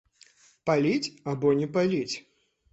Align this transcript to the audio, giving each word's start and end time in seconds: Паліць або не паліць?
Паліць 0.69 1.11
або 1.35 1.55
не 1.63 1.71
паліць? 1.79 2.15